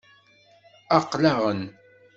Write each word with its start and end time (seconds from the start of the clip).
Aql-aɣ-n. 0.97 1.61